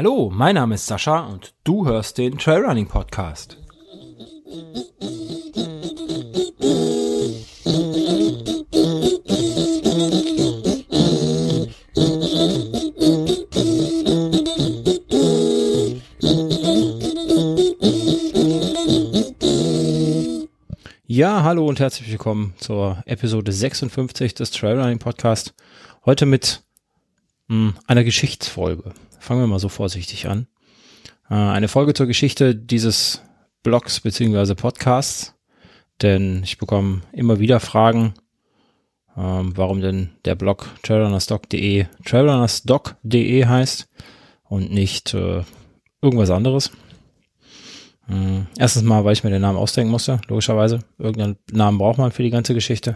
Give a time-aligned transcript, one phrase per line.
[0.00, 3.58] Hallo, mein Name ist Sascha und du hörst den Trailrunning Podcast.
[21.08, 25.54] Ja, hallo und herzlich willkommen zur Episode 56 des Trailrunning Podcast.
[26.06, 26.62] Heute mit
[27.86, 28.92] einer Geschichtsfolge.
[29.18, 30.46] Fangen wir mal so vorsichtig an.
[31.30, 33.22] Äh, eine Folge zur Geschichte dieses
[33.62, 35.34] Blogs beziehungsweise Podcasts,
[36.02, 38.14] denn ich bekomme immer wieder Fragen,
[39.16, 43.88] ähm, warum denn der Blog trailrunnersdoc.de trailrunnersdoc.de heißt
[44.44, 45.42] und nicht äh,
[46.00, 46.70] irgendwas anderes.
[48.08, 50.80] Äh, erstens mal, weil ich mir den Namen ausdenken musste, logischerweise.
[50.98, 52.94] Irgendeinen Namen braucht man für die ganze Geschichte.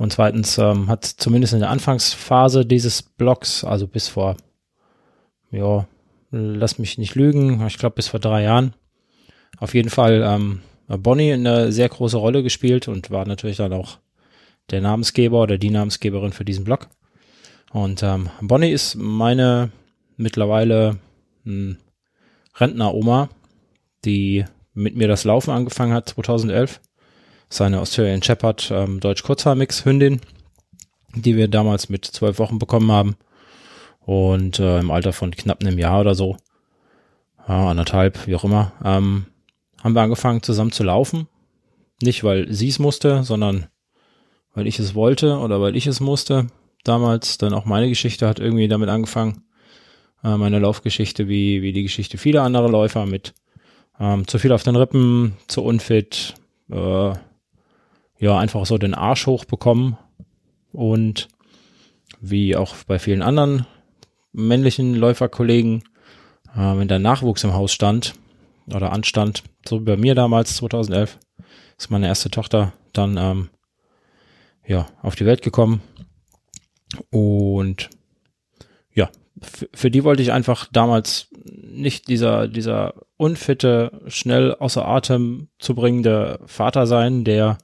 [0.00, 4.34] Und zweitens ähm, hat zumindest in der Anfangsphase dieses Blogs, also bis vor,
[5.50, 5.86] ja,
[6.30, 8.72] lass mich nicht lügen, ich glaube bis vor drei Jahren,
[9.58, 13.98] auf jeden Fall ähm, Bonnie eine sehr große Rolle gespielt und war natürlich dann auch
[14.70, 16.88] der Namensgeber oder die Namensgeberin für diesen Blog.
[17.70, 19.70] Und ähm, Bonnie ist meine
[20.16, 20.96] mittlerweile
[21.44, 21.76] hm,
[22.54, 23.28] Rentner-Oma,
[24.06, 26.80] die mit mir das Laufen angefangen hat 2011
[27.50, 30.20] seine Australian Shepherd ähm, Deutsch Kurzhaarmix Hündin,
[31.14, 33.16] die wir damals mit zwölf Wochen bekommen haben
[34.00, 36.36] und äh, im Alter von knapp einem Jahr oder so,
[37.46, 39.26] äh, anderthalb, wie auch immer, ähm,
[39.82, 41.26] haben wir angefangen zusammen zu laufen.
[42.02, 43.66] Nicht, weil sie es musste, sondern
[44.54, 46.46] weil ich es wollte oder weil ich es musste.
[46.84, 49.42] Damals dann auch meine Geschichte hat irgendwie damit angefangen.
[50.22, 53.34] Äh, meine Laufgeschichte wie, wie die Geschichte vieler anderer Läufer mit
[53.98, 56.34] ähm, zu viel auf den Rippen, zu unfit,
[56.70, 57.12] äh,
[58.20, 59.96] ja, einfach so den Arsch hochbekommen
[60.72, 61.28] und
[62.20, 63.66] wie auch bei vielen anderen
[64.32, 65.82] männlichen Läuferkollegen,
[66.54, 68.14] äh, wenn der Nachwuchs im Haus stand
[68.72, 71.18] oder anstand, so wie bei mir damals 2011,
[71.78, 73.48] ist meine erste Tochter dann ähm,
[74.66, 75.80] ja auf die Welt gekommen
[77.10, 77.88] und
[78.92, 79.08] ja,
[79.72, 86.40] für die wollte ich einfach damals nicht dieser dieser unfitte, schnell außer Atem zu bringende
[86.44, 87.58] Vater sein, der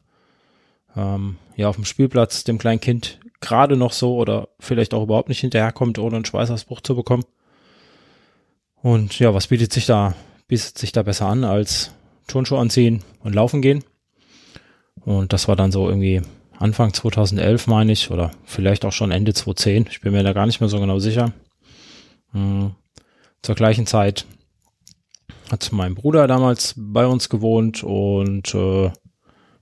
[0.97, 5.29] ähm, ja auf dem Spielplatz dem kleinen Kind gerade noch so oder vielleicht auch überhaupt
[5.29, 7.25] nicht hinterherkommt, ohne einen Schweißausbruch zu bekommen.
[8.83, 10.15] Und ja, was bietet sich da,
[10.49, 11.93] bietet sich da besser an als
[12.27, 13.85] Turnschuhe anziehen und laufen gehen?
[15.05, 16.23] Und das war dann so irgendwie
[16.59, 19.89] Anfang 2011, meine ich, oder vielleicht auch schon Ende 2010.
[19.91, 21.33] Ich bin mir da gar nicht mehr so genau sicher.
[22.33, 22.75] Hm.
[23.43, 24.27] Zur gleichen Zeit
[25.51, 28.91] hat mein Bruder damals bei uns gewohnt und äh,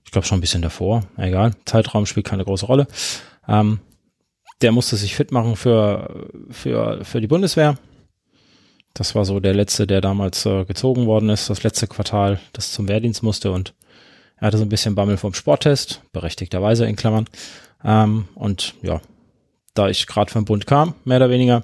[0.05, 2.87] ich glaube schon ein bisschen davor, egal, Zeitraum spielt keine große Rolle.
[3.47, 3.79] Ähm,
[4.61, 7.77] der musste sich fit machen für, für, für die Bundeswehr.
[8.93, 12.71] Das war so der letzte, der damals äh, gezogen worden ist, das letzte Quartal, das
[12.71, 13.73] zum Wehrdienst musste und
[14.37, 17.25] er hatte so ein bisschen Bammel vom Sporttest, berechtigterweise in Klammern.
[17.83, 19.01] Ähm, und ja,
[19.73, 21.63] da ich gerade vom Bund kam, mehr oder weniger,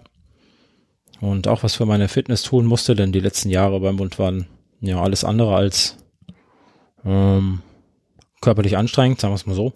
[1.19, 4.47] und auch was für meine Fitness tun musste, denn die letzten Jahre beim Bund waren
[4.80, 5.97] ja alles andere als
[7.06, 7.62] ähm,
[8.41, 9.72] körperlich anstrengend, sagen wir es mal so.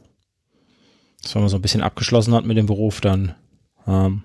[1.22, 3.36] Das, wenn man so ein bisschen abgeschlossen hat mit dem Beruf, dann
[3.88, 4.24] ähm,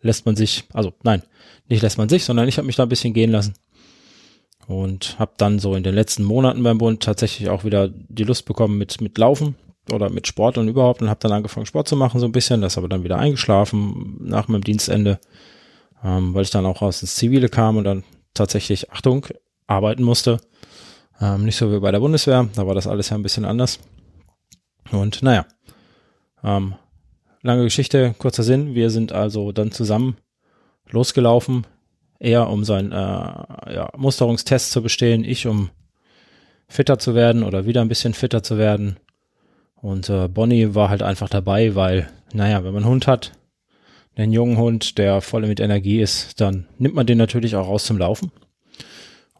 [0.00, 1.22] lässt man sich, also nein,
[1.68, 3.54] nicht lässt man sich, sondern ich habe mich da ein bisschen gehen lassen.
[4.66, 8.46] Und habe dann so in den letzten Monaten beim Bund tatsächlich auch wieder die Lust
[8.46, 9.56] bekommen mit mit Laufen
[9.92, 12.62] oder mit Sport und überhaupt und habe dann angefangen Sport zu machen so ein bisschen,
[12.62, 15.20] das aber dann wieder eingeschlafen nach meinem Dienstende,
[16.02, 19.26] ähm, weil ich dann auch aus ins Zivile kam und dann tatsächlich Achtung
[19.66, 20.40] arbeiten musste
[21.20, 23.78] ähm, nicht so wie bei der Bundeswehr, da war das alles ja ein bisschen anders.
[24.90, 25.46] Und naja,
[26.42, 26.74] ähm,
[27.42, 28.74] lange Geschichte, kurzer Sinn.
[28.74, 30.16] Wir sind also dann zusammen
[30.90, 31.66] losgelaufen,
[32.18, 35.70] er um seinen äh, ja, Musterungstest zu bestehen, ich um
[36.68, 38.98] fitter zu werden oder wieder ein bisschen fitter zu werden.
[39.76, 43.32] Und äh, Bonnie war halt einfach dabei, weil, naja, wenn man einen Hund hat,
[44.16, 47.84] einen jungen Hund, der voll mit Energie ist, dann nimmt man den natürlich auch raus
[47.84, 48.32] zum Laufen.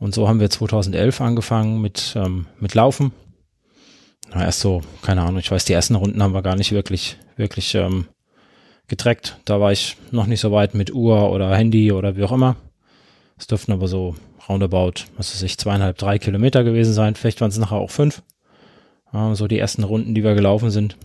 [0.05, 3.13] Und so haben wir 2011 angefangen mit, ähm, mit Laufen.
[4.29, 7.17] Na, erst so, keine Ahnung, ich weiß, die ersten Runden haben wir gar nicht wirklich,
[7.39, 8.05] wirklich ähm,
[8.87, 9.41] getrackt.
[9.47, 12.57] Da war ich noch nicht so weit mit Uhr oder Handy oder wie auch immer.
[13.39, 14.15] Es dürften aber so
[14.47, 17.15] roundabout, was weiß ich, zweieinhalb, drei Kilometer gewesen sein.
[17.15, 18.23] Vielleicht waren es nachher auch fünf.
[19.15, 20.99] Äh, so die ersten Runden, die wir gelaufen sind.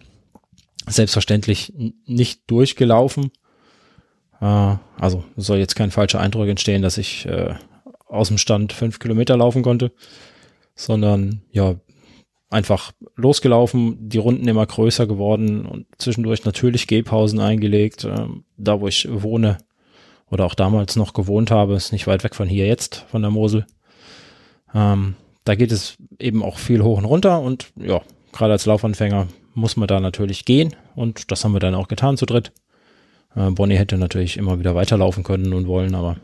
[0.88, 1.72] Selbstverständlich
[2.06, 3.32] nicht durchgelaufen.
[4.42, 7.56] Äh, also soll jetzt kein falscher Eindruck entstehen, dass ich äh,
[8.10, 9.92] aus dem Stand fünf Kilometer laufen konnte,
[10.76, 11.76] sondern ja,
[12.50, 18.26] einfach losgelaufen, die Runden immer größer geworden und zwischendurch natürlich Gehpausen eingelegt, äh,
[18.58, 19.60] da wo ich wohne
[20.32, 23.32] oder auch damals noch gewohnt habe, ist nicht weit weg von hier jetzt, von der
[23.32, 23.66] Mosel.
[24.74, 25.16] Ähm,
[25.46, 28.02] da geht es eben auch viel hoch und runter und ja,
[28.32, 32.18] gerade als Laufanfänger muss man da natürlich gehen und das haben wir dann auch getan
[32.18, 32.52] zu dritt.
[33.36, 36.18] Äh, Bonnie hätte natürlich immer wieder weiterlaufen können und wollen, aber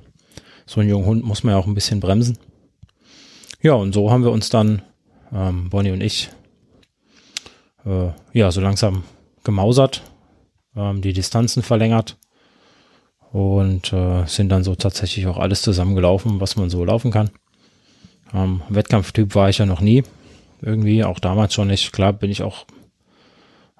[0.66, 2.38] so ein junger Hund muss man ja auch ein bisschen bremsen.
[3.62, 4.82] Ja, und so haben wir uns dann,
[5.34, 6.30] ähm, Bonnie und ich,
[7.86, 9.04] äh, ja, so langsam
[9.44, 10.02] gemausert,
[10.76, 12.18] ähm, die Distanzen verlängert
[13.32, 17.30] und äh, sind dann so tatsächlich auch alles zusammengelaufen, was man so laufen kann.
[18.34, 20.04] Ähm, Wettkampftyp war ich ja noch nie.
[20.62, 21.92] Irgendwie, auch damals schon nicht.
[21.92, 22.66] Klar bin ich auch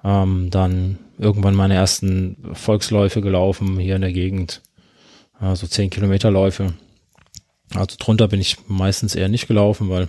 [0.04, 4.62] ähm, dann irgendwann meine ersten Volksläufe gelaufen hier in der Gegend.
[5.38, 6.74] Also 10 Kilometer Läufe.
[7.74, 10.08] Also drunter bin ich meistens eher nicht gelaufen, weil,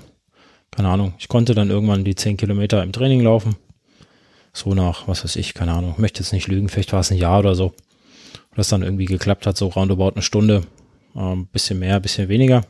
[0.71, 3.55] keine Ahnung, ich konnte dann irgendwann die 10 Kilometer im Training laufen.
[4.53, 7.17] So nach, was weiß ich, keine Ahnung, möchte jetzt nicht lügen, vielleicht war es ein
[7.17, 7.73] Jahr oder so.
[8.55, 10.63] Das dann irgendwie geklappt hat, so roundabout eine Stunde.
[11.15, 12.63] Ähm, bisschen mehr, bisschen weniger.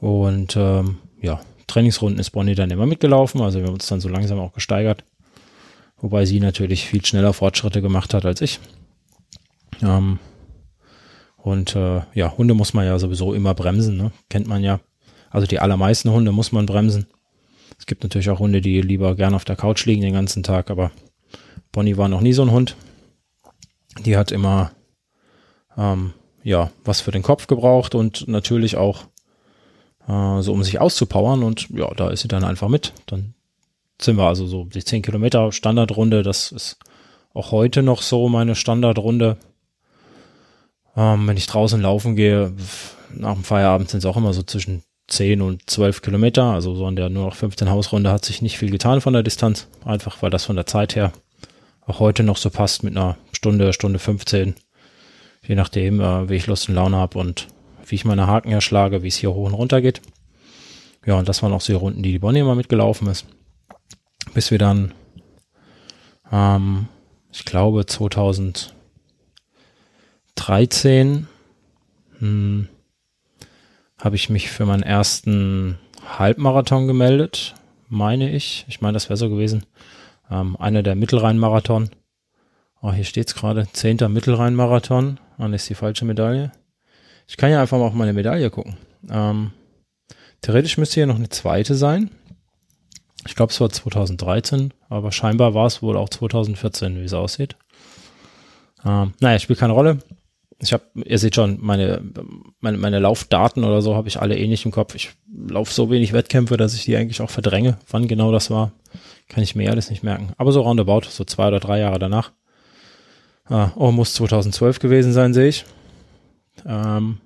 [0.00, 4.08] Und ähm, ja, Trainingsrunden ist Bonnie dann immer mitgelaufen, also wir haben uns dann so
[4.08, 5.04] langsam auch gesteigert.
[6.00, 8.60] Wobei sie natürlich viel schneller Fortschritte gemacht hat als ich.
[9.82, 10.20] Ähm,
[11.48, 14.12] und äh, ja, Hunde muss man ja sowieso immer bremsen, ne?
[14.28, 14.80] kennt man ja.
[15.30, 17.06] Also die allermeisten Hunde muss man bremsen.
[17.78, 20.70] Es gibt natürlich auch Hunde, die lieber gern auf der Couch liegen den ganzen Tag,
[20.70, 20.90] aber
[21.72, 22.76] Bonnie war noch nie so ein Hund.
[24.04, 24.72] Die hat immer
[25.76, 26.12] ähm,
[26.42, 29.04] ja was für den Kopf gebraucht und natürlich auch
[30.06, 32.92] äh, so um sich auszupowern und ja, da ist sie dann einfach mit.
[33.06, 33.34] Dann
[34.00, 36.78] sind wir also so die 10 Kilometer Standardrunde, das ist
[37.34, 39.36] auch heute noch so meine Standardrunde.
[40.98, 42.52] Ähm, wenn ich draußen laufen gehe,
[43.14, 46.86] nach dem Feierabend sind es auch immer so zwischen 10 und 12 Kilometer, also so
[46.86, 50.20] an der nur noch 15 Hausrunde hat sich nicht viel getan von der Distanz, einfach
[50.22, 51.12] weil das von der Zeit her
[51.86, 54.56] auch heute noch so passt mit einer Stunde, Stunde 15,
[55.46, 57.46] je nachdem, äh, wie ich Lust und Laune habe und
[57.86, 60.02] wie ich meine Haken erschlage, wie es hier hoch und runter geht.
[61.06, 63.24] Ja, und das waren auch so die Runden, die die Bonnie immer mitgelaufen ist.
[64.34, 64.92] Bis wir dann,
[66.30, 66.88] ähm,
[67.32, 67.86] ich glaube
[70.38, 71.26] 2013,
[72.20, 72.68] hm,
[73.98, 75.78] habe ich mich für meinen ersten
[76.18, 77.54] Halbmarathon gemeldet,
[77.88, 78.64] meine ich.
[78.68, 79.66] Ich meine, das wäre so gewesen.
[80.30, 81.90] Ähm, einer der Mittelrhein-Marathon.
[82.80, 83.66] Oh, hier steht's gerade.
[83.72, 85.18] Zehnter Mittelrhein-Marathon.
[85.38, 86.52] Ah, ist die falsche Medaille.
[87.26, 88.76] Ich kann ja einfach mal auf meine Medaille gucken.
[89.10, 89.50] Ähm,
[90.40, 92.10] theoretisch müsste hier noch eine zweite sein.
[93.26, 97.56] Ich glaube, es war 2013, aber scheinbar war es wohl auch 2014, wie es aussieht.
[98.84, 99.98] Ähm, naja, spielt keine Rolle.
[100.60, 102.02] Ich habe, ihr seht schon, meine,
[102.60, 104.94] meine, meine Laufdaten oder so habe ich alle ähnlich im Kopf.
[104.96, 107.78] Ich laufe so wenig Wettkämpfe, dass ich die eigentlich auch verdränge.
[107.88, 108.72] Wann genau das war,
[109.28, 110.32] kann ich mir alles nicht merken.
[110.36, 112.32] Aber so roundabout, so zwei oder drei Jahre danach.
[113.44, 115.64] Ah, oh, muss 2012 gewesen sein, sehe ich.
[116.66, 117.18] Ähm,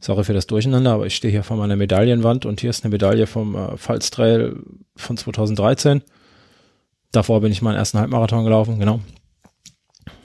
[0.00, 2.92] sorry für das Durcheinander, aber ich stehe hier vor meiner Medaillenwand und hier ist eine
[2.92, 4.56] Medaille vom äh, Pfalz Trail
[4.96, 6.02] von 2013.
[7.10, 9.00] Davor bin ich meinen ersten Halbmarathon gelaufen, genau.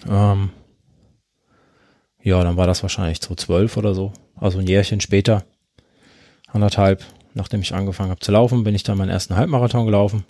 [0.10, 0.50] Ähm,
[2.24, 4.14] ja, dann war das wahrscheinlich 2012 oder so.
[4.36, 5.44] Also ein Jährchen später,
[6.48, 7.04] anderthalb,
[7.34, 10.26] nachdem ich angefangen habe zu laufen, bin ich dann meinen ersten Halbmarathon gelaufen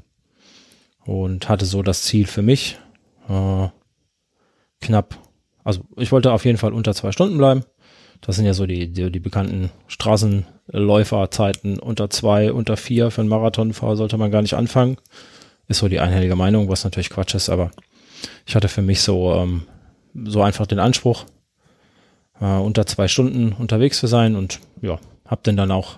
[1.06, 2.78] und hatte so das Ziel für mich,
[3.30, 3.68] äh,
[4.82, 5.18] knapp
[5.64, 7.64] also ich wollte auf jeden Fall unter zwei Stunden bleiben.
[8.22, 13.12] Das sind ja so die, die, die bekannten Straßenläuferzeiten unter zwei, unter vier.
[13.12, 14.98] Für einen Marathonfahrer sollte man gar nicht anfangen.
[15.68, 17.72] Ist so die einhellige Meinung, was natürlich Quatsch ist, aber
[18.46, 19.64] ich hatte für mich so, ähm,
[20.26, 21.26] so einfach den Anspruch,
[22.40, 25.98] äh, unter zwei Stunden unterwegs zu sein und ja, hab denn dann auch,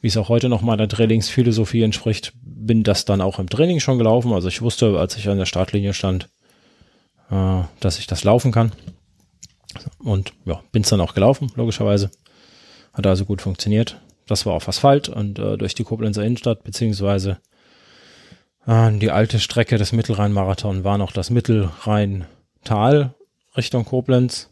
[0.00, 3.98] wie es auch heute noch meiner Trainingsphilosophie entspricht, bin das dann auch im Training schon
[3.98, 4.32] gelaufen.
[4.32, 6.28] Also ich wusste, als ich an der Startlinie stand,
[7.30, 8.72] äh, dass ich das laufen kann.
[9.98, 12.10] Und ja, bin es dann auch gelaufen, logischerweise.
[12.92, 14.00] Hat also gut funktioniert.
[14.26, 17.38] Das war auf Asphalt und äh, durch die Koblenzer Innenstadt, beziehungsweise
[18.66, 23.14] äh, die alte Strecke des Mittelrhein-Marathon war noch das Mittelrhein-Tal
[23.56, 24.51] Richtung Koblenz.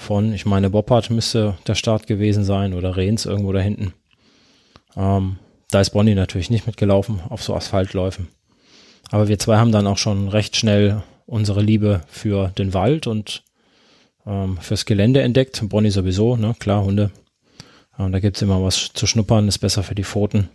[0.00, 3.92] Von, ich meine, Boppard müsste der Start gewesen sein oder Rehns irgendwo da hinten.
[4.96, 5.36] Ähm,
[5.70, 8.28] da ist Bonnie natürlich nicht mitgelaufen auf so Asphaltläufen.
[9.10, 13.44] Aber wir zwei haben dann auch schon recht schnell unsere Liebe für den Wald und
[14.26, 15.62] ähm, fürs Gelände entdeckt.
[15.68, 16.54] Bonnie sowieso, ne?
[16.58, 17.10] Klar, Hunde.
[17.98, 20.48] Ähm, da gibt's immer was zu schnuppern, ist besser für die Pfoten.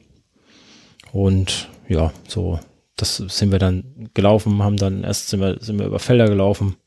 [1.12, 2.60] Und ja, so,
[2.96, 6.78] das sind wir dann gelaufen, haben dann erst sind wir, sind wir über Felder gelaufen.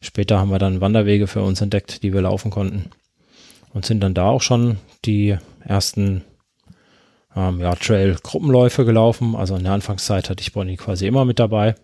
[0.00, 2.90] Später haben wir dann Wanderwege für uns entdeckt, die wir laufen konnten.
[3.72, 6.24] Und sind dann da auch schon die ersten
[7.36, 9.36] ähm, ja, Trail-Gruppenläufe gelaufen.
[9.36, 11.74] Also in der Anfangszeit hatte ich Bonnie quasi immer mit dabei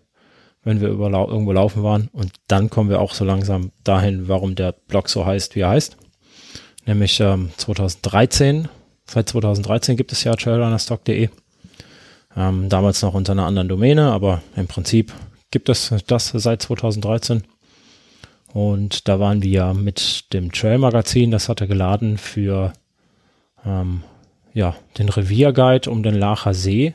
[0.67, 2.09] wenn wir über, irgendwo laufen waren.
[2.11, 5.69] Und dann kommen wir auch so langsam dahin, warum der Blog so heißt, wie er
[5.69, 5.95] heißt.
[6.85, 8.67] Nämlich ähm, 2013.
[9.09, 11.29] Seit 2013 gibt es ja trailrunnerstock.de.
[12.35, 15.13] Ähm, damals noch unter einer anderen Domäne, aber im Prinzip
[15.51, 17.43] gibt es das seit 2013.
[18.53, 22.73] Und da waren wir mit dem Trail Magazin, das hatte geladen für
[23.65, 24.03] ähm,
[24.53, 26.93] ja, den Revierguide um den Lacher See.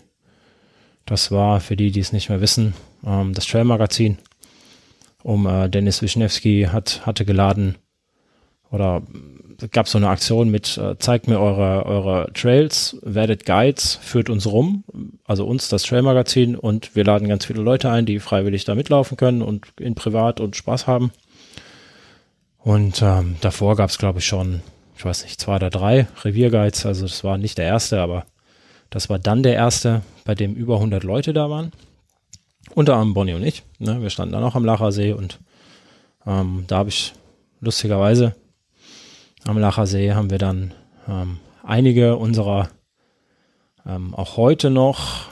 [1.06, 4.18] Das war für die, die es nicht mehr wissen, ähm, das Trail Magazin
[5.22, 7.76] um äh, Dennis Wischnewski hat, hatte geladen
[8.70, 9.02] oder
[9.70, 14.46] gab so eine Aktion mit äh, zeigt mir eure eure Trails, werdet Guides, führt uns
[14.46, 14.82] rum,
[15.24, 18.74] also uns das Trail Magazin und wir laden ganz viele Leute ein, die freiwillig da
[18.74, 21.12] mitlaufen können und in privat und Spaß haben.
[22.64, 24.62] Und ähm, davor gab es, glaube ich, schon,
[24.96, 26.86] ich weiß nicht, zwei oder drei Revierguides.
[26.86, 28.24] Also das war nicht der erste, aber
[28.90, 31.72] das war dann der erste, bei dem über 100 Leute da waren.
[32.74, 33.64] Unter anderem Bonnie und ich.
[33.78, 34.00] Ne?
[34.00, 35.40] Wir standen dann auch am Lachersee und
[36.26, 37.12] ähm, da habe ich
[37.60, 38.36] lustigerweise
[39.44, 40.72] am Lachersee haben wir dann
[41.08, 42.70] ähm, einige unserer
[43.84, 45.26] ähm, auch heute noch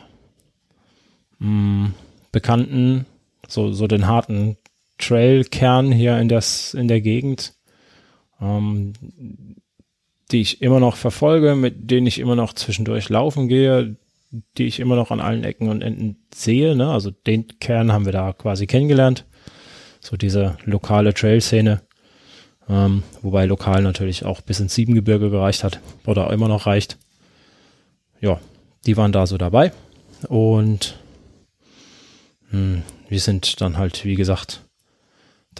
[1.38, 1.94] mh, hm,
[2.32, 3.06] Bekannten,
[3.48, 4.56] so, so den harten
[5.00, 7.54] Trail-Kern hier in, das, in der Gegend,
[8.40, 8.92] ähm,
[10.30, 13.96] die ich immer noch verfolge, mit denen ich immer noch zwischendurch laufen gehe,
[14.56, 16.76] die ich immer noch an allen Ecken und Enden sehe.
[16.76, 16.90] Ne?
[16.90, 19.26] Also den Kern haben wir da quasi kennengelernt.
[20.00, 21.82] So diese lokale Trail-Szene.
[22.68, 26.98] Ähm, wobei lokal natürlich auch bis ins Siebengebirge gereicht hat oder immer noch reicht.
[28.20, 28.40] Ja,
[28.86, 29.72] die waren da so dabei.
[30.28, 30.98] Und
[32.50, 34.62] hm, wir sind dann halt, wie gesagt,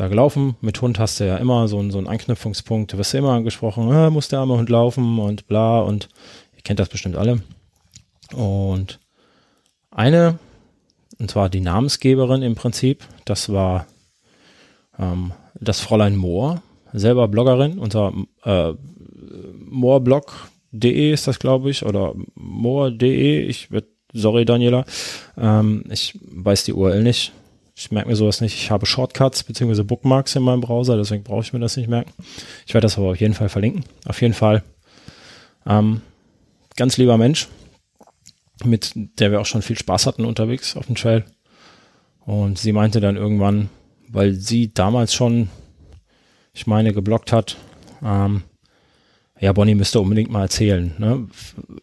[0.00, 0.57] da gelaufen.
[0.61, 2.92] Mit Hund hast du ja immer so, einen, so einen Anknüpfungspunkt.
[2.92, 6.09] Du wirst ja immer angesprochen, äh, muss der arme Hund laufen und bla und
[6.57, 7.42] ihr kennt das bestimmt alle.
[8.35, 8.99] Und
[9.90, 10.38] eine,
[11.19, 13.87] und zwar die Namensgeberin im Prinzip, das war
[14.99, 18.12] ähm, das Fräulein Mohr, selber Bloggerin unter
[18.45, 18.73] äh,
[19.66, 23.42] moorblog.de ist das, glaube ich, oder moor.de.
[23.42, 24.85] Ich würde, sorry Daniela,
[25.37, 27.33] ähm, ich weiß die URL nicht.
[27.80, 28.54] Ich merke mir sowas nicht.
[28.54, 29.84] Ich habe Shortcuts bzw.
[29.84, 32.12] Bookmarks in meinem Browser, deswegen brauche ich mir das nicht merken.
[32.66, 33.84] Ich werde das aber auf jeden Fall verlinken.
[34.04, 34.62] Auf jeden Fall
[35.64, 36.02] ähm,
[36.76, 37.49] ganz lieber Mensch,
[38.64, 41.25] mit der wir auch schon viel Spaß hatten unterwegs auf dem Trail.
[42.26, 43.70] Und sie meinte dann irgendwann,
[44.08, 45.49] weil sie damals schon,
[46.52, 47.56] ich meine, geblockt hat,
[48.04, 48.42] ähm,
[49.40, 51.26] ja, Bonnie müsste unbedingt mal erzählen, ne,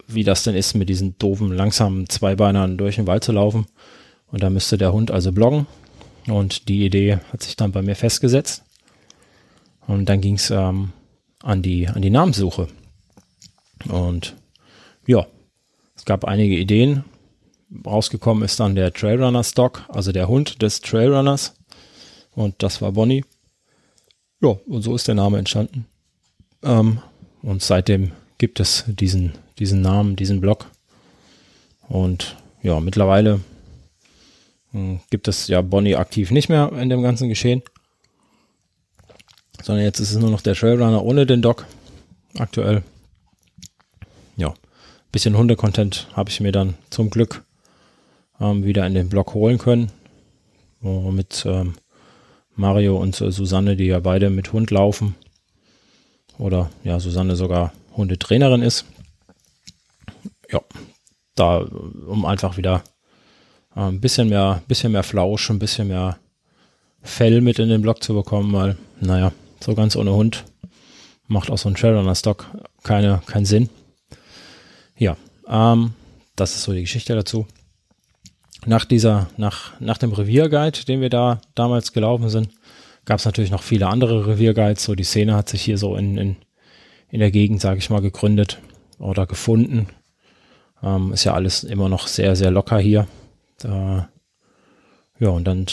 [0.06, 3.66] wie das denn ist, mit diesen doofen, langsamen Zweibeinern durch den Wald zu laufen.
[4.27, 5.66] Und da müsste der Hund also bloggen.
[6.28, 8.64] Und die Idee hat sich dann bei mir festgesetzt.
[9.88, 10.92] Und dann ging es ähm,
[11.42, 12.68] an, die, an die Namenssuche.
[13.88, 14.36] Und
[15.06, 15.26] ja,
[15.96, 17.06] es gab einige Ideen.
[17.86, 21.56] Rausgekommen ist dann der Trailrunner Stock, also der Hund des Trailrunners.
[22.36, 23.26] Und das war Bonnie.
[24.42, 25.86] Ja, und so ist der Name entstanden.
[26.64, 27.00] Ähm,
[27.42, 30.70] und seitdem gibt es diesen, diesen Namen, diesen Blog.
[31.88, 33.40] Und ja, mittlerweile
[35.10, 37.62] gibt es ja Bonnie aktiv nicht mehr in dem ganzen Geschehen.
[39.62, 41.66] Sondern jetzt ist es nur noch der Trailrunner ohne den Doc
[42.38, 42.84] aktuell.
[44.36, 44.54] Ja,
[45.12, 47.44] bisschen Hunde-Content habe ich mir dann zum Glück
[48.40, 49.92] ähm, wieder in den Blog holen können.
[50.82, 51.74] mit ähm,
[52.56, 55.16] Mario und äh, Susanne, die ja beide mit Hund laufen.
[56.38, 58.86] Oder ja, Susanne sogar Hundetrainerin ist.
[60.52, 60.62] Ja,
[61.36, 62.84] da, um einfach wieder
[63.78, 66.18] ein ähm, bisschen mehr, bisschen mehr Flausch, ein bisschen mehr
[67.04, 69.32] Fell mit in den Block zu bekommen, weil, naja,
[69.64, 70.46] so ganz ohne Hund
[71.28, 72.48] macht auch so ein Trailrunner Stock
[72.84, 73.70] keine, keinen Sinn.
[74.98, 75.16] Ja,
[75.48, 75.94] ähm,
[76.36, 77.46] das ist so die Geschichte dazu.
[78.66, 82.50] Nach dieser, nach, nach dem Revierguide, den wir da damals gelaufen sind,
[83.06, 84.84] gab es natürlich noch viele andere Revierguides.
[84.84, 86.36] So die Szene hat sich hier so in, in,
[87.10, 88.60] in der Gegend, sage ich mal, gegründet
[88.98, 89.88] oder gefunden.
[90.82, 93.08] Ähm, ist ja alles immer noch sehr, sehr locker hier.
[93.60, 94.10] Da,
[95.20, 95.66] ja, und dann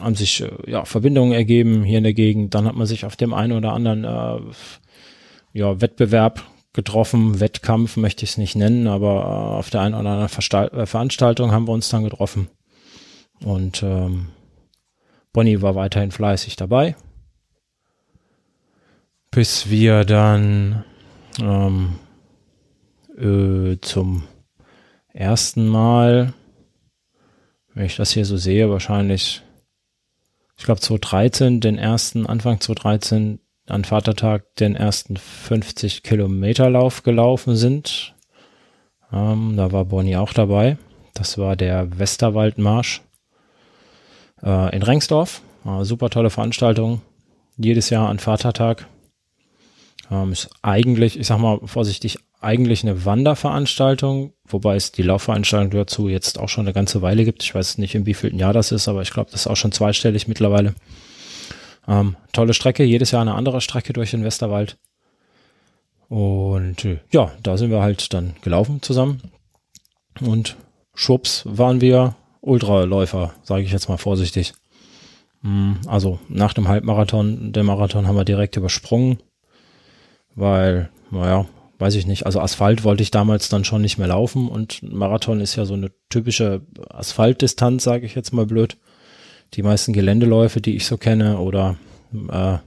[0.00, 2.54] haben sich äh, ja, Verbindungen ergeben hier in der Gegend.
[2.54, 4.40] Dann hat man sich auf dem einen oder anderen äh,
[5.52, 6.42] ja, Wettbewerb
[6.72, 7.40] getroffen.
[7.40, 10.86] Wettkampf möchte ich es nicht nennen, aber äh, auf der einen oder anderen Verstal äh,
[10.86, 12.48] Veranstaltung haben wir uns dann getroffen.
[13.44, 14.28] Und ähm,
[15.32, 16.96] Bonnie war weiterhin fleißig dabei.
[19.30, 20.84] Bis wir dann
[21.40, 21.98] ähm,
[23.18, 24.24] äh, zum
[25.12, 26.32] ersten Mal
[27.76, 29.42] wenn ich das hier so sehe, wahrscheinlich,
[30.56, 37.54] ich glaube 2013, den ersten, Anfang 2013, an Vatertag den ersten 50 Kilometer Lauf gelaufen
[37.54, 38.14] sind.
[39.12, 40.78] Ähm, da war Bonnie auch dabei.
[41.12, 43.02] Das war der Westerwaldmarsch.
[44.42, 45.42] äh, in Rengsdorf.
[45.66, 47.02] Äh, super tolle Veranstaltung.
[47.58, 48.86] Jedes Jahr an Vatertag.
[50.10, 56.08] Ähm, ist eigentlich, ich sag mal vorsichtig, eigentlich eine Wanderveranstaltung, wobei es die Laufveranstaltung dazu
[56.08, 57.42] jetzt auch schon eine ganze Weile gibt.
[57.42, 59.72] Ich weiß nicht, in wievielten Jahr das ist, aber ich glaube, das ist auch schon
[59.72, 60.74] zweistellig mittlerweile.
[61.88, 64.76] Ähm, tolle Strecke, jedes Jahr eine andere Strecke durch den Westerwald.
[66.08, 69.22] Und äh, ja, da sind wir halt dann gelaufen zusammen.
[70.20, 70.56] Und
[70.94, 74.54] schwupps waren wir Ultraläufer, sage ich jetzt mal vorsichtig.
[75.42, 79.18] Hm, also nach dem Halbmarathon, den Marathon haben wir direkt übersprungen,
[80.36, 81.46] weil, naja,
[81.78, 85.40] weiß ich nicht, also Asphalt wollte ich damals dann schon nicht mehr laufen und Marathon
[85.40, 88.76] ist ja so eine typische Asphaltdistanz, sage ich jetzt mal blöd.
[89.54, 91.76] Die meisten Geländeläufe, die ich so kenne oder
[92.30, 92.58] äh,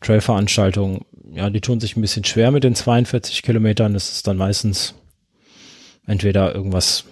[0.00, 3.94] Trailveranstaltungen, ja, die tun sich ein bisschen schwer mit den 42 Kilometern.
[3.94, 4.94] Das ist dann meistens
[6.06, 7.04] entweder irgendwas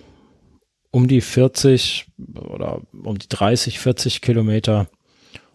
[0.90, 4.88] um die 40 oder um die 30, 40 Kilometer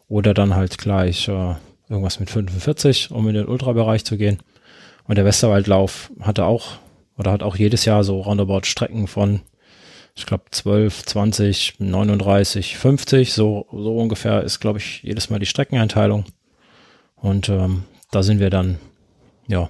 [0.08, 1.56] oder dann halt gleich äh,
[1.92, 4.40] irgendwas mit 45, um in den Ultrabereich zu gehen.
[5.04, 6.80] Und der Westerwaldlauf hatte auch
[7.18, 9.42] oder hat auch jedes Jahr so roundabout Strecken von,
[10.16, 13.34] ich glaube, 12, 20, 39, 50.
[13.34, 16.26] So, so ungefähr ist, glaube ich, jedes Mal die Streckeneinteilung.
[17.16, 18.78] Und ähm, da sind wir dann,
[19.48, 19.70] ja,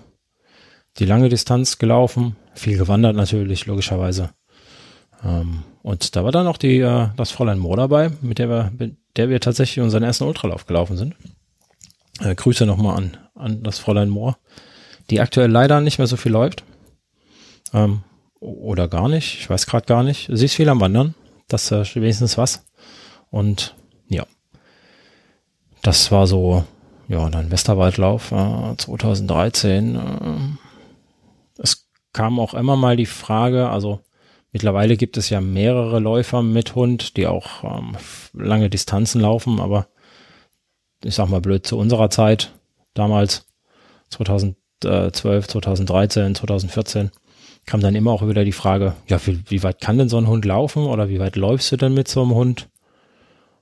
[1.00, 4.30] die lange Distanz gelaufen, viel gewandert natürlich, logischerweise.
[5.24, 8.72] Ähm, und da war dann auch die, äh, das Fräulein Mohr dabei, mit der wir,
[8.78, 11.16] mit der wir tatsächlich unseren ersten Ultralauf gelaufen sind.
[12.20, 14.38] Äh, Grüße nochmal an, an das Fräulein Mohr,
[15.10, 16.64] die aktuell leider nicht mehr so viel läuft.
[17.74, 18.04] Ähm,
[18.40, 20.30] oder gar nicht, ich weiß gerade gar nicht.
[20.32, 21.16] Sie ist viel am Wandern,
[21.48, 22.66] das äh, wenigstens was.
[23.30, 23.76] Und
[24.10, 24.26] ja,
[25.82, 26.66] das war so
[27.12, 29.96] ja, dann Westerwaldlauf äh, 2013.
[29.96, 30.00] Äh,
[31.62, 34.00] es kam auch immer mal die Frage, also
[34.54, 37.98] mittlerweile gibt es ja mehrere Läufer mit Hund, die auch ähm,
[38.34, 39.88] lange Distanzen laufen, aber
[41.04, 42.52] ich sag mal blöd zu unserer Zeit,
[42.94, 43.48] damals
[44.10, 47.12] 2012, 2013, 2014,
[47.66, 50.28] kam dann immer auch wieder die Frage, ja, wie, wie weit kann denn so ein
[50.28, 52.70] Hund laufen oder wie weit läufst du denn mit so einem Hund?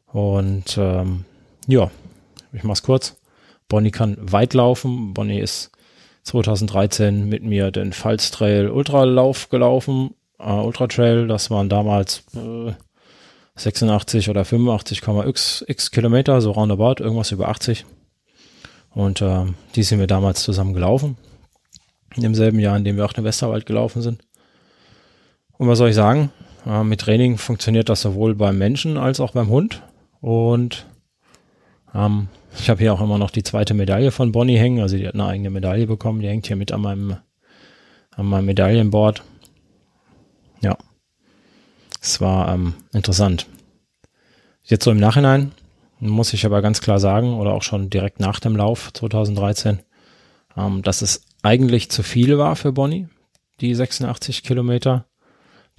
[0.08, 1.26] Und ähm,
[1.68, 1.92] ja,
[2.54, 3.18] ich mach's kurz.
[3.68, 5.14] Bonnie kann weit laufen.
[5.14, 5.72] Bonnie ist
[6.24, 10.16] 2013 mit mir den Pfalz Trail Ultralauf gelaufen.
[10.40, 12.74] Äh, Ultra Trail, das waren damals äh,
[13.60, 17.86] 86 oder 85,x x Kilometer, so roundabout, irgendwas über 80.
[18.92, 19.46] Und äh,
[19.76, 21.18] die sind wir damals zusammen gelaufen.
[22.16, 24.24] In demselben Jahr, in dem wir auch den Westerwald gelaufen sind.
[25.58, 26.32] Und was soll ich sagen?
[26.66, 29.84] Äh, mit Training funktioniert das sowohl beim Menschen als auch beim Hund.
[30.22, 30.86] Und
[31.94, 34.82] ähm, ich habe hier auch immer noch die zweite Medaille von Bonnie hängen.
[34.82, 36.22] Also die hat eine eigene Medaille bekommen.
[36.22, 37.18] Die hängt hier mit an meinem,
[38.16, 39.24] an meinem Medaillenboard.
[40.62, 40.78] Ja.
[42.02, 43.48] Es war ähm, interessant.
[44.64, 45.52] Jetzt so im Nachhinein
[46.00, 49.80] muss ich aber ganz klar sagen, oder auch schon direkt nach dem Lauf 2013,
[50.56, 53.08] ähm, dass es eigentlich zu viel war für Bonnie,
[53.60, 55.06] die 86 Kilometer.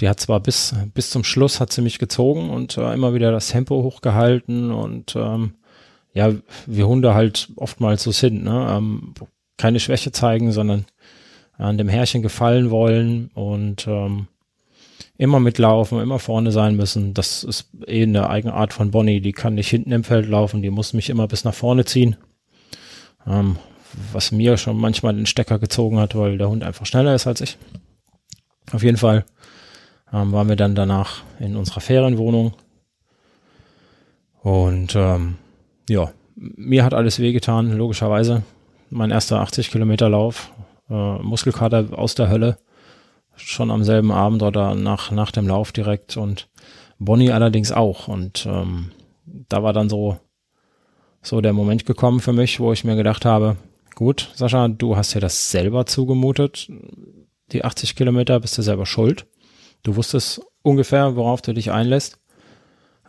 [0.01, 3.33] Die hat zwar bis, bis zum Schluss hat sie mich gezogen und äh, immer wieder
[3.33, 5.55] das Tempo hochgehalten und ähm,
[6.13, 6.33] ja,
[6.67, 8.67] wir Hunde halt oftmals so sind, ne?
[8.71, 9.15] Ähm,
[9.57, 10.87] keine Schwäche zeigen, sondern
[11.59, 14.27] an dem Herrchen gefallen wollen und ähm,
[15.21, 17.13] immer mitlaufen, immer vorne sein müssen.
[17.13, 19.21] Das ist eh eine eigene Art von Bonnie.
[19.21, 22.17] Die kann nicht hinten im Feld laufen, die muss mich immer bis nach vorne ziehen.
[23.27, 23.57] Ähm,
[24.13, 27.43] was mir schon manchmal den Stecker gezogen hat, weil der Hund einfach schneller ist als
[27.43, 27.59] ich.
[28.73, 29.27] Auf jeden Fall
[30.11, 32.55] ähm, waren wir dann danach in unserer Ferienwohnung
[34.43, 35.37] und ähm,
[35.89, 38.43] ja, mir hat alles wehgetan, logischerweise.
[38.89, 40.51] Mein erster 80 Kilometer Lauf,
[40.89, 42.57] äh, Muskelkater aus der Hölle,
[43.41, 46.49] schon am selben Abend oder nach, nach dem Lauf direkt und
[46.99, 48.09] Bonnie allerdings auch.
[48.09, 48.91] Und ähm,
[49.25, 50.19] da war dann so,
[51.23, 53.57] so der Moment gekommen für mich, wo ich mir gedacht habe,
[53.95, 56.71] gut, Sascha, du hast dir das selber zugemutet,
[57.53, 59.27] die 80 Kilometer, bist du selber schuld.
[59.83, 62.19] Du wusstest ungefähr, worauf du dich einlässt.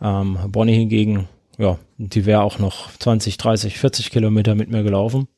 [0.00, 5.28] Ähm, Bonnie hingegen ja, die wäre auch noch 20, 30, 40 Kilometer mit mir gelaufen.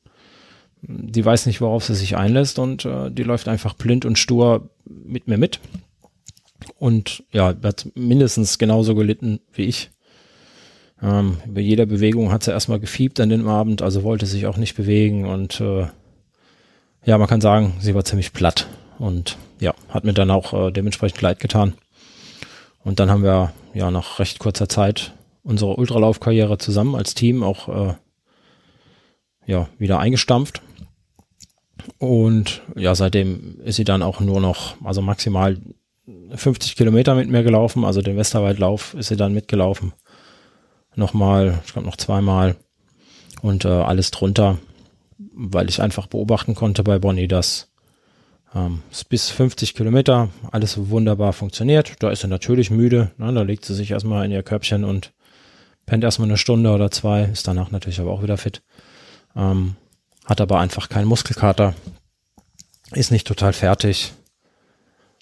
[0.83, 4.71] Die weiß nicht, worauf sie sich einlässt und äh, die läuft einfach blind und stur
[5.05, 5.61] mit mir mit.
[6.79, 9.91] Und ja, hat mindestens genauso gelitten wie ich.
[11.03, 14.57] Ähm, bei jeder Bewegung hat sie erstmal gefiebt an dem Abend, also wollte sich auch
[14.57, 15.87] nicht bewegen und äh,
[17.05, 18.67] ja, man kann sagen, sie war ziemlich platt
[18.99, 21.75] und ja, hat mir dann auch äh, dementsprechend leid getan.
[22.83, 25.13] Und dann haben wir ja nach recht kurzer Zeit
[25.43, 27.95] unsere Ultralaufkarriere zusammen als Team auch äh,
[29.47, 30.63] ja, wieder eingestampft.
[31.99, 35.59] Und ja, seitdem ist sie dann auch nur noch, also maximal
[36.35, 37.85] 50 Kilometer mit mir gelaufen.
[37.85, 39.93] Also den Westerwaldlauf ist sie dann mitgelaufen.
[40.97, 42.57] nochmal, ich glaube noch zweimal
[43.43, 44.59] und äh, alles drunter,
[45.19, 47.73] weil ich einfach beobachten konnte bei Bonnie, dass
[48.55, 51.95] ähm, bis 50 Kilometer alles wunderbar funktioniert.
[51.99, 53.33] Da ist sie natürlich müde, ne?
[53.33, 55.13] da legt sie sich erstmal in ihr Körbchen und
[55.87, 58.63] pennt erstmal eine Stunde oder zwei, ist danach natürlich aber auch wieder fit.
[59.37, 59.77] Ähm,
[60.25, 61.75] hat aber einfach keinen Muskelkater,
[62.93, 64.13] ist nicht total fertig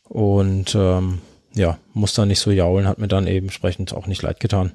[0.05, 1.21] und ähm,
[1.55, 4.73] ja, muss dann nicht so jaulen, hat mir dann eben entsprechend auch nicht leid getan.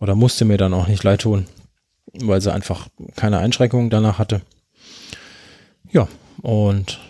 [0.00, 1.46] Oder musste mir dann auch nicht leid tun,
[2.12, 4.42] weil sie einfach keine Einschränkungen danach hatte.
[5.90, 6.08] Ja,
[6.42, 7.00] und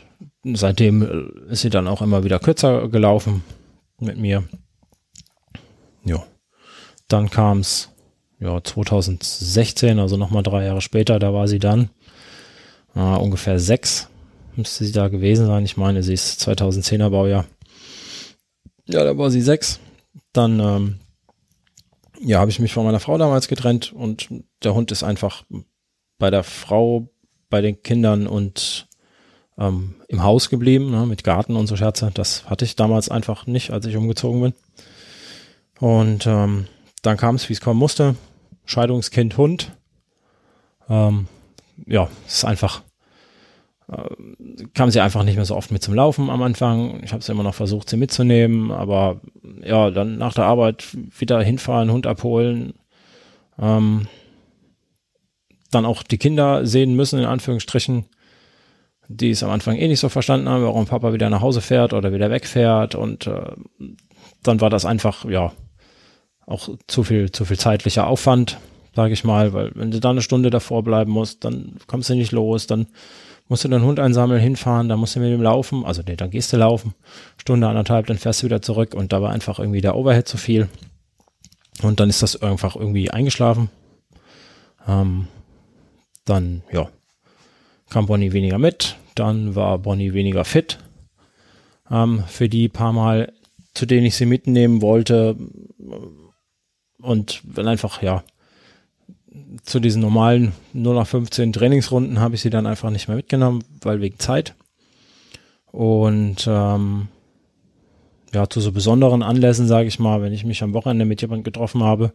[0.44, 3.44] seitdem ist sie dann auch immer wieder kürzer gelaufen
[3.98, 4.44] mit mir.
[6.04, 6.24] Ja,
[7.08, 7.90] dann kam es
[8.38, 11.90] ja 2016, also nochmal drei Jahre später, da war sie dann
[12.94, 14.08] äh, ungefähr sechs
[14.56, 15.64] müsste sie da gewesen sein.
[15.64, 17.46] Ich meine, sie ist 2010er Baujahr.
[18.86, 19.80] Ja, da war sie sechs.
[20.32, 21.00] Dann, ähm,
[22.20, 24.28] ja, habe ich mich von meiner Frau damals getrennt und
[24.62, 25.44] der Hund ist einfach
[26.18, 27.08] bei der Frau,
[27.48, 28.88] bei den Kindern und
[29.58, 32.10] ähm, im Haus geblieben, ne, mit Garten und so Scherze.
[32.12, 34.54] Das hatte ich damals einfach nicht, als ich umgezogen bin.
[35.80, 36.66] Und ähm,
[37.02, 38.16] dann kam es, wie es kommen musste.
[38.64, 39.72] Scheidungskind, Hund.
[40.88, 41.26] Ähm,
[41.86, 42.82] ja, es ist einfach
[43.90, 47.02] äh, kam sie einfach nicht mehr so oft mit zum Laufen am Anfang.
[47.02, 49.20] Ich habe es immer noch versucht, sie mitzunehmen, aber
[49.62, 50.86] ja, dann nach der Arbeit
[51.18, 52.74] wieder hinfahren, Hund abholen.
[53.58, 54.06] Ähm,
[55.70, 58.06] dann auch die Kinder sehen müssen, in Anführungsstrichen,
[59.08, 61.92] die es am Anfang eh nicht so verstanden haben, warum Papa wieder nach Hause fährt
[61.92, 62.94] oder wieder wegfährt.
[62.94, 63.52] Und äh,
[64.42, 65.52] dann war das einfach, ja,
[66.46, 68.58] auch zu viel, zu viel zeitlicher Aufwand,
[68.94, 72.14] sage ich mal, weil wenn du da eine Stunde davor bleiben musst, dann kommst du
[72.14, 72.86] nicht los, dann
[73.48, 76.30] musst du deinen Hund einsammeln, hinfahren, dann musst du mit ihm laufen, also nee, dann
[76.30, 76.94] gehst du laufen,
[77.36, 80.36] Stunde, anderthalb, dann fährst du wieder zurück und da war einfach irgendwie der Overhead zu
[80.36, 80.68] viel.
[81.82, 83.70] Und dann ist das einfach irgendwie eingeschlafen.
[84.86, 85.26] Ähm,
[86.24, 86.88] dann, ja,
[87.88, 90.78] kam Bonnie weniger mit, dann war Bonnie weniger fit.
[91.90, 93.32] Ähm, für die paar Mal,
[93.74, 95.36] zu denen ich sie mitnehmen wollte.
[97.00, 98.22] Und wenn einfach, ja,
[99.62, 103.62] zu diesen normalen 0 nach 15 Trainingsrunden habe ich sie dann einfach nicht mehr mitgenommen,
[103.82, 104.54] weil wegen Zeit.
[105.70, 107.08] Und ähm,
[108.34, 111.44] ja, zu so besonderen Anlässen, sage ich mal, wenn ich mich am Wochenende mit jemandem
[111.44, 112.12] getroffen habe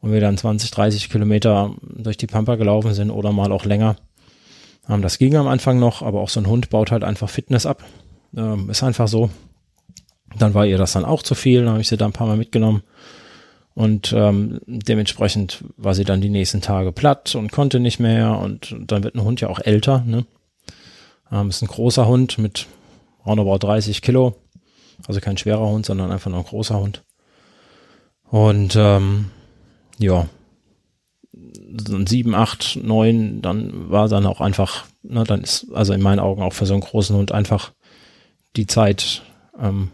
[0.00, 3.96] und wir dann 20, 30 Kilometer durch die Pampa gelaufen sind oder mal auch länger.
[4.88, 7.66] Ähm, das ging am Anfang noch, aber auch so ein Hund baut halt einfach Fitness
[7.66, 7.84] ab.
[8.36, 9.30] Ähm, ist einfach so.
[10.38, 12.28] Dann war ihr das dann auch zu viel, dann habe ich sie da ein paar
[12.28, 12.82] Mal mitgenommen.
[13.74, 18.38] Und ähm, dementsprechend war sie dann die nächsten Tage platt und konnte nicht mehr.
[18.38, 20.02] Und dann wird ein Hund ja auch älter.
[20.06, 20.26] Ne?
[21.30, 22.66] Ähm, ist ein großer Hund mit
[23.24, 24.36] roundabout 30 Kilo.
[25.06, 27.04] Also kein schwerer Hund, sondern einfach nur ein großer Hund.
[28.24, 29.30] Und ähm,
[29.98, 30.26] ja,
[31.32, 36.20] so sieben, acht, neun, dann war dann auch einfach, ne, dann ist also in meinen
[36.20, 37.72] Augen auch für so einen großen Hund einfach
[38.56, 39.22] die Zeit
[39.58, 39.90] ähm,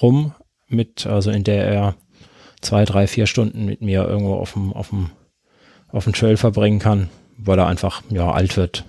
[0.00, 0.34] rum
[0.68, 1.94] mit, also in der er
[2.62, 5.10] zwei, drei, vier Stunden mit mir irgendwo auf dem, auf dem,
[5.88, 8.84] auf dem Trail verbringen kann, weil er einfach, ja, alt wird.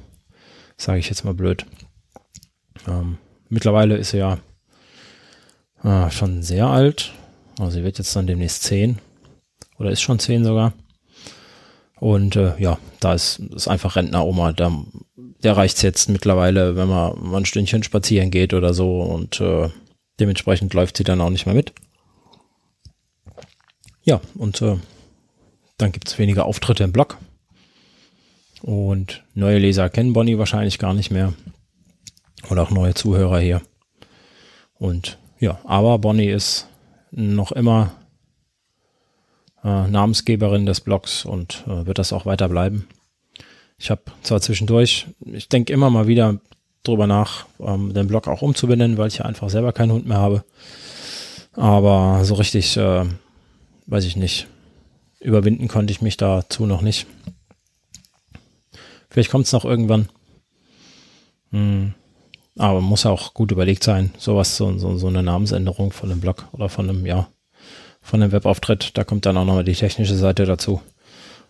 [0.78, 1.66] Sage ich jetzt mal blöd.
[2.88, 3.18] Ähm,
[3.50, 4.40] mittlerweile ist er
[5.84, 7.12] ja äh, schon sehr alt.
[7.60, 9.00] Also sie wird jetzt dann demnächst zehn.
[9.78, 10.74] Oder ist schon zehn sogar.
[12.00, 14.54] Und äh, ja, da ist, ist einfach Rentner-Oma.
[14.54, 14.72] Da,
[15.16, 19.02] der reicht's jetzt mittlerweile, wenn man mal ein Stündchen spazieren geht oder so.
[19.02, 19.70] Und äh,
[20.20, 21.74] dementsprechend läuft sie dann auch nicht mehr mit.
[24.04, 24.78] Ja, und äh,
[25.78, 27.18] dann gibt es weniger Auftritte im Blog.
[28.62, 31.34] Und neue Leser kennen Bonnie wahrscheinlich gar nicht mehr.
[32.50, 33.62] Oder auch neue Zuhörer hier.
[34.76, 36.68] Und ja, aber Bonnie ist
[37.12, 37.92] noch immer
[39.64, 42.88] äh, Namensgeberin des Blogs und äh, wird das auch weiter bleiben.
[43.78, 46.40] Ich habe zwar zwischendurch, ich denke immer mal wieder
[46.84, 50.20] drüber nach, ähm, den Blog auch umzubenennen, weil ich ja einfach selber keinen Hund mehr
[50.20, 50.44] habe.
[51.54, 53.06] Aber so richtig äh,
[53.86, 54.48] weiß ich nicht.
[55.20, 57.08] Überwinden konnte ich mich dazu noch nicht.
[59.10, 60.10] Vielleicht kommt es noch irgendwann.
[61.52, 61.94] Hm.
[62.58, 64.12] Aber muss auch gut überlegt sein.
[64.18, 67.28] Sowas, so, so, so eine Namensänderung von einem Blog oder von einem, ja,
[68.02, 68.98] von einem Webauftritt.
[68.98, 70.82] Da kommt dann auch nochmal die technische Seite dazu.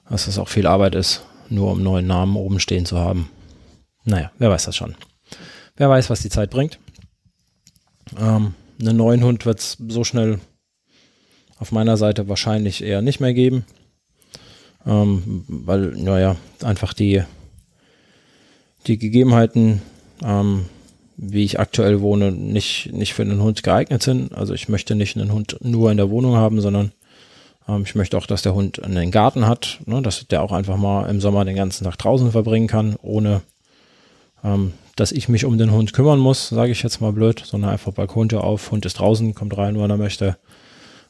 [0.09, 3.29] Dass das auch viel Arbeit ist, nur um neuen Namen oben stehen zu haben.
[4.05, 4.95] Naja, wer weiß das schon.
[5.75, 6.79] Wer weiß, was die Zeit bringt.
[8.19, 10.39] Ähm, einen neuen Hund wird es so schnell
[11.59, 13.65] auf meiner Seite wahrscheinlich eher nicht mehr geben.
[14.85, 17.23] Ähm, weil, naja, einfach die,
[18.87, 19.81] die Gegebenheiten,
[20.23, 20.65] ähm,
[21.15, 24.33] wie ich aktuell wohne, nicht, nicht für einen Hund geeignet sind.
[24.33, 26.91] Also ich möchte nicht einen Hund nur in der Wohnung haben, sondern
[27.67, 30.77] Ähm, ich möchte auch, dass der Hund einen Garten hat, ne, dass der auch einfach
[30.77, 33.41] mal im Sommer den ganzen Tag draußen verbringen kann, ohne
[34.43, 37.71] ähm, dass ich mich um den Hund kümmern muss, sage ich jetzt mal blöd, sondern
[37.71, 40.35] einfach Balkontür auf, Hund ist draußen, kommt rein, wenn er möchte,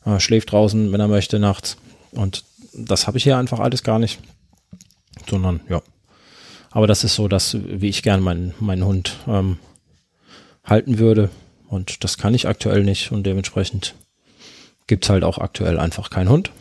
[0.06, 1.78] äh, schläft draußen, wenn er möchte, nachts.
[2.12, 4.20] Und das habe ich hier einfach alles gar nicht,
[5.30, 5.82] sondern ja.
[6.72, 9.60] Aber das ist so, dass, wie ich gern meinen, meinen Hund ähm,
[10.64, 11.30] halten würde.
[11.68, 13.96] Und das kann ich aktuell nicht und dementsprechend
[14.88, 16.52] gibt es halt auch aktuell einfach keinen Hund.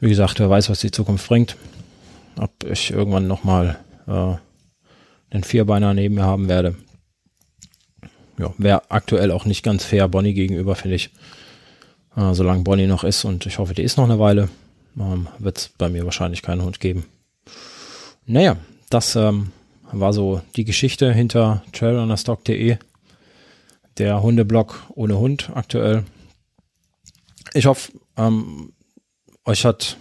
[0.00, 1.56] Wie gesagt, wer weiß, was die Zukunft bringt.
[2.36, 4.36] Ob ich irgendwann nochmal äh,
[5.30, 6.74] einen Vierbeiner neben mir haben werde.
[8.38, 11.10] Ja, wäre aktuell auch nicht ganz fair Bonnie gegenüber, finde ich.
[12.16, 14.48] Äh, solange Bonnie noch ist und ich hoffe, die ist noch eine Weile,
[14.98, 17.06] ähm, wird es bei mir wahrscheinlich keinen Hund geben.
[18.26, 18.56] Naja,
[18.90, 19.52] das ähm,
[19.90, 22.78] war so die Geschichte hinter trailrunnerstock.de,
[23.98, 26.04] der Hundeblog ohne Hund aktuell.
[27.52, 28.72] Ich hoffe, ähm,
[29.44, 29.96] euch hat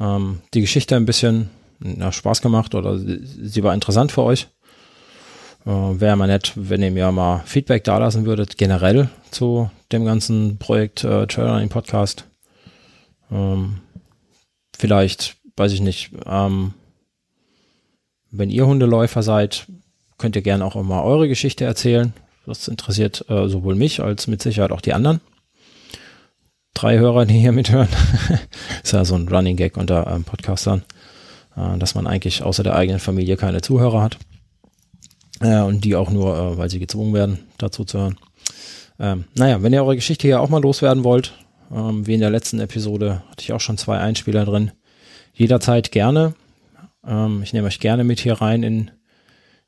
[0.00, 4.48] ähm, die Geschichte ein bisschen ja, Spaß gemacht oder sie war interessant für euch.
[5.66, 10.58] Äh, Wäre mal nett, wenn ihr mir mal Feedback dalassen würdet, generell zu dem ganzen
[10.58, 12.26] Projekt äh, Trailrunning Podcast.
[13.30, 13.80] Ähm,
[14.76, 16.74] vielleicht, weiß ich nicht, ähm,
[18.30, 19.66] wenn ihr Hundeläufer seid,
[20.18, 22.12] könnt ihr gerne auch immer eure Geschichte erzählen.
[22.46, 25.20] Das interessiert äh, sowohl mich als mit Sicherheit auch die anderen.
[26.74, 27.88] Drei Hörer, die hier mithören.
[28.82, 30.82] ist ja so ein Running Gag unter ähm, Podcastern,
[31.56, 34.18] äh, dass man eigentlich außer der eigenen Familie keine Zuhörer hat.
[35.40, 38.18] Äh, und die auch nur, äh, weil sie gezwungen werden, dazu zu hören.
[38.98, 41.34] Ähm, naja, wenn ihr eure Geschichte hier auch mal loswerden wollt,
[41.72, 44.70] ähm, wie in der letzten Episode hatte ich auch schon zwei Einspieler drin,
[45.32, 46.34] jederzeit gerne.
[47.06, 48.90] Ähm, ich nehme euch gerne mit hier rein in,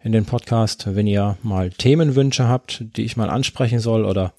[0.00, 4.32] in den Podcast, wenn ihr mal Themenwünsche habt, die ich mal ansprechen soll oder,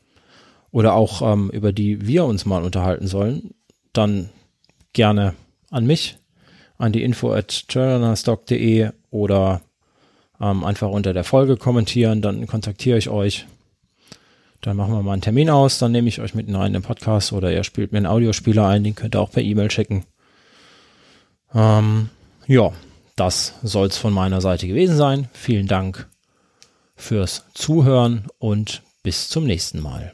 [0.71, 3.53] oder auch ähm, über die wir uns mal unterhalten sollen,
[3.93, 4.29] dann
[4.93, 5.33] gerne
[5.69, 6.17] an mich,
[6.77, 7.65] an die info at
[9.09, 9.61] oder
[10.39, 13.47] ähm, einfach unter der Folge kommentieren, dann kontaktiere ich euch.
[14.61, 17.31] Dann machen wir mal einen Termin aus, dann nehme ich euch mit in den Podcast
[17.31, 20.05] oder ihr spielt mir einen Audiospieler ein, den könnt ihr auch per E-Mail schicken.
[21.53, 22.09] Ähm,
[22.47, 22.71] ja,
[23.15, 25.29] das soll es von meiner Seite gewesen sein.
[25.33, 26.07] Vielen Dank
[26.95, 30.13] fürs Zuhören und bis zum nächsten Mal.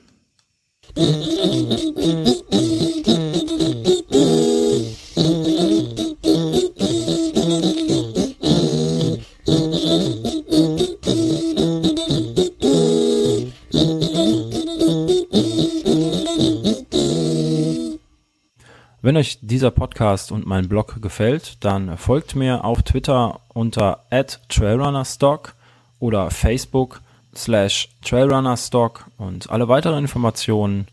[19.13, 24.05] Wenn euch dieser Podcast und mein Blog gefällt, dann folgt mir auf Twitter unter
[24.49, 25.53] @trailrunnerstock
[25.99, 26.99] oder Facebook
[27.35, 30.87] slash trailrunnerstock und alle weiteren Informationen,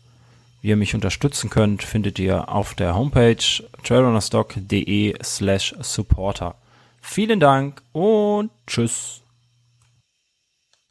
[0.61, 3.43] wie ihr mich unterstützen könnt, findet ihr auf der Homepage
[3.83, 6.53] trailrunnerstock.de slash supporter.
[7.01, 9.20] Vielen Dank und tschüss.